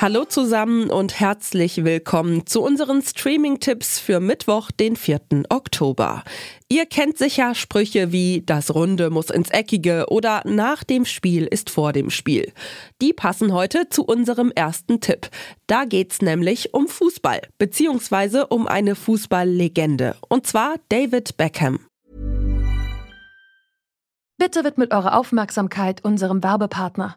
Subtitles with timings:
[0.00, 5.20] Hallo zusammen und herzlich willkommen zu unseren Streaming-Tipps für Mittwoch, den 4.
[5.48, 6.22] Oktober.
[6.68, 11.68] Ihr kennt sicher Sprüche wie das Runde muss ins Eckige oder nach dem Spiel ist
[11.68, 12.52] vor dem Spiel.
[13.02, 15.30] Die passen heute zu unserem ersten Tipp.
[15.66, 20.14] Da geht's nämlich um Fußball, beziehungsweise um eine Fußballlegende.
[20.28, 21.80] Und zwar David Beckham.
[24.36, 27.16] Bitte widmet eure Aufmerksamkeit unserem Werbepartner.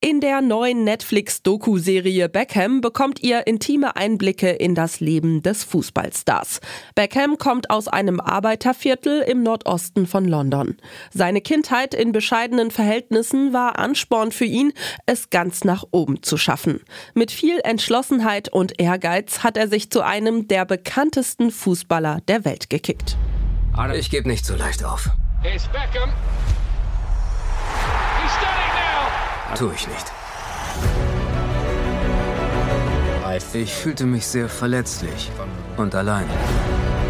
[0.00, 6.60] In der neuen Netflix-Doku-Serie Beckham bekommt ihr intime Einblicke in das Leben des Fußballstars.
[6.94, 10.76] Beckham kommt aus einem Arbeiterviertel im Nordosten von London.
[11.12, 14.72] Seine Kindheit in bescheidenen Verhältnissen war Ansporn für ihn,
[15.06, 16.78] es ganz nach oben zu schaffen.
[17.14, 22.70] Mit viel Entschlossenheit und Ehrgeiz hat er sich zu einem der bekanntesten Fußballer der Welt
[22.70, 23.16] gekickt.
[23.96, 25.10] Ich gebe nicht so leicht auf.
[25.42, 26.12] Here's Beckham.
[29.54, 30.12] Tu ich nicht.
[33.54, 35.30] Ich fühlte mich sehr verletzlich
[35.76, 36.26] und allein.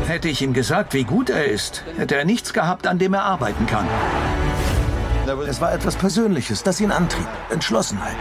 [0.06, 3.24] Hätte ich ihm gesagt, wie gut er ist, hätte er nichts gehabt, an dem er
[3.24, 3.86] arbeiten kann.
[5.46, 7.26] Es war etwas Persönliches, das ihn antrieb.
[7.50, 8.16] Entschlossenheit.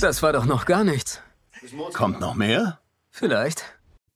[0.00, 1.22] Das war doch noch gar nichts.
[1.94, 2.80] Kommt noch mehr?
[3.10, 3.64] Vielleicht.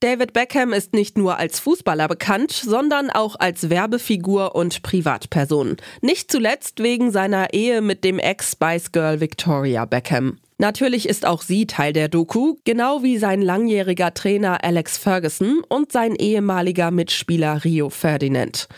[0.01, 5.75] David Beckham ist nicht nur als Fußballer bekannt, sondern auch als Werbefigur und Privatperson.
[6.01, 10.37] Nicht zuletzt wegen seiner Ehe mit dem Ex-Spice Girl Victoria Beckham.
[10.57, 15.91] Natürlich ist auch sie Teil der Doku, genau wie sein langjähriger Trainer Alex Ferguson und
[15.91, 18.69] sein ehemaliger Mitspieler Rio Ferdinand.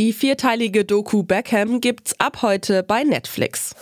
[0.00, 3.76] Die vierteilige Doku Beckham gibt's ab heute bei Netflix.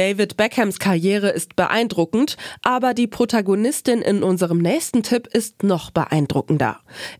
[0.00, 6.78] David Beckhams Karriere ist beeindruckend, aber die Protagonistin in unserem nächsten Tipp ist noch beeindruckender.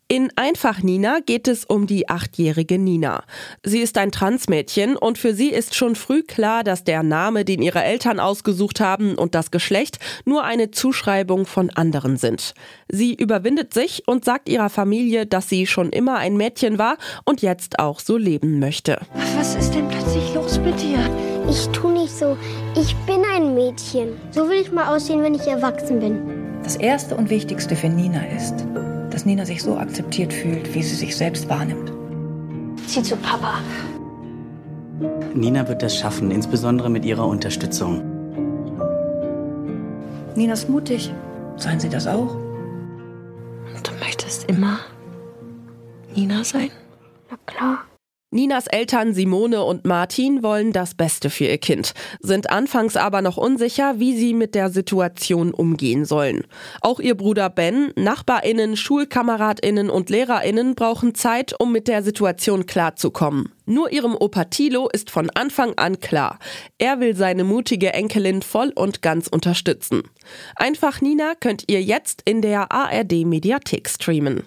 [0.09, 3.25] In Einfach Nina geht es um die achtjährige Nina.
[3.63, 7.61] Sie ist ein Transmädchen und für sie ist schon früh klar, dass der Name, den
[7.61, 12.55] ihre Eltern ausgesucht haben und das Geschlecht nur eine Zuschreibung von anderen sind.
[12.89, 16.97] Sie überwindet sich und sagt ihrer Familie, dass sie schon immer ein Mädchen war
[17.27, 19.03] und jetzt auch so leben möchte.
[19.37, 21.40] Was ist denn plötzlich los mit dir?
[21.49, 22.37] Ich tu nicht so.
[22.77, 24.17] Ich bin ein Mädchen.
[24.31, 26.61] So will ich mal aussehen, wenn ich erwachsen bin.
[26.63, 28.55] Das Erste und Wichtigste für Nina ist,
[29.11, 31.93] dass Nina sich so akzeptiert fühlt, wie sie sich selbst wahrnimmt.
[32.87, 33.55] Zieh zu Papa.
[35.35, 38.03] Nina wird das schaffen, insbesondere mit ihrer Unterstützung.
[40.35, 41.13] Nina ist mutig.
[41.57, 42.35] Seien Sie das auch?
[43.75, 44.79] Und du möchtest immer
[46.15, 46.71] Nina sein?
[47.31, 47.79] Na klar.
[48.33, 53.37] Ninas Eltern Simone und Martin wollen das Beste für ihr Kind, sind anfangs aber noch
[53.37, 56.45] unsicher, wie sie mit der Situation umgehen sollen.
[56.81, 63.51] Auch ihr Bruder Ben, Nachbarinnen, Schulkameradinnen und Lehrerinnen brauchen Zeit, um mit der Situation klarzukommen.
[63.67, 66.39] Nur ihrem Opa Tilo ist von Anfang an klar,
[66.79, 70.05] er will seine mutige Enkelin voll und ganz unterstützen.
[70.55, 74.45] Einfach Nina könnt ihr jetzt in der ARD Mediathek streamen.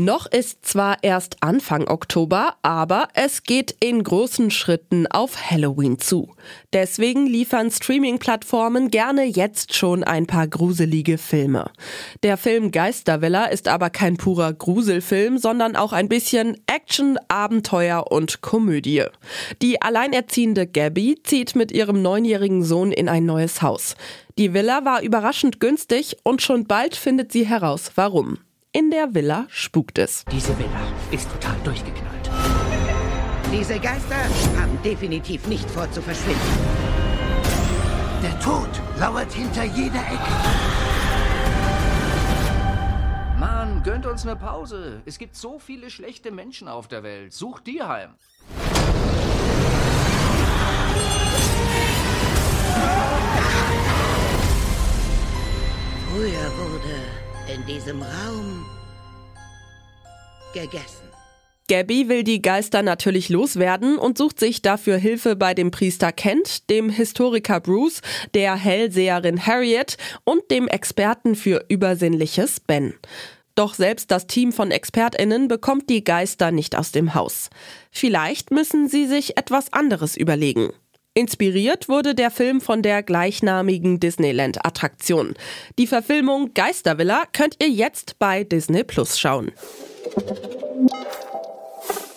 [0.00, 6.36] Noch ist zwar erst Anfang Oktober, aber es geht in großen Schritten auf Halloween zu.
[6.72, 11.72] Deswegen liefern Streaming-Plattformen gerne jetzt schon ein paar gruselige Filme.
[12.22, 18.40] Der Film Geistervilla ist aber kein purer Gruselfilm, sondern auch ein bisschen Action, Abenteuer und
[18.40, 19.02] Komödie.
[19.62, 23.96] Die alleinerziehende Gabby zieht mit ihrem neunjährigen Sohn in ein neues Haus.
[24.38, 28.38] Die Villa war überraschend günstig und schon bald findet sie heraus, warum.
[28.70, 30.26] In der Villa spukt es.
[30.30, 32.30] Diese Villa ist total durchgeknallt.
[33.50, 34.16] Diese Geister
[34.60, 36.38] haben definitiv nicht vor zu verschwinden.
[38.22, 38.68] Der Tod
[38.98, 40.32] lauert hinter jeder Ecke.
[43.38, 45.00] Mann, gönnt uns eine Pause.
[45.06, 47.32] Es gibt so viele schlechte Menschen auf der Welt.
[47.32, 48.10] Sucht die heim.
[56.10, 58.66] Früher wurde in diesem Raum
[60.52, 61.08] gegessen.
[61.68, 66.70] Gabby will die Geister natürlich loswerden und sucht sich dafür Hilfe bei dem Priester Kent,
[66.70, 68.00] dem Historiker Bruce,
[68.32, 72.94] der Hellseherin Harriet und dem Experten für Übersinnliches Ben.
[73.54, 77.50] Doch selbst das Team von ExpertInnen bekommt die Geister nicht aus dem Haus.
[77.90, 80.72] Vielleicht müssen sie sich etwas anderes überlegen.
[81.18, 85.34] Inspiriert wurde der Film von der gleichnamigen Disneyland-Attraktion.
[85.76, 89.50] Die Verfilmung Geistervilla könnt ihr jetzt bei Disney Plus schauen.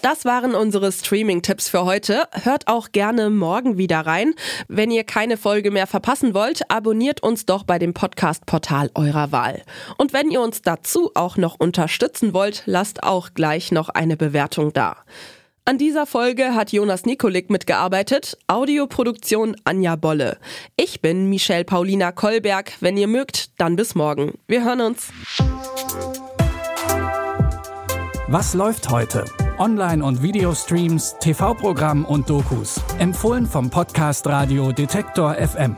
[0.03, 2.27] Das waren unsere Streaming-Tipps für heute.
[2.43, 4.35] Hört auch gerne morgen wieder rein.
[4.67, 9.63] Wenn ihr keine Folge mehr verpassen wollt, abonniert uns doch bei dem Podcast-Portal eurer Wahl.
[9.97, 14.73] Und wenn ihr uns dazu auch noch unterstützen wollt, lasst auch gleich noch eine Bewertung
[14.73, 14.97] da.
[15.63, 20.39] An dieser Folge hat Jonas Nikolik mitgearbeitet, Audioproduktion Anja Bolle.
[20.75, 22.73] Ich bin Michelle Paulina Kolberg.
[22.79, 24.33] Wenn ihr mögt, dann bis morgen.
[24.47, 25.09] Wir hören uns.
[28.27, 29.25] Was läuft heute?
[29.59, 32.81] Online- und Videostreams, TV-Programm und Dokus.
[32.97, 35.75] Empfohlen vom Podcast Radio Detektor FM.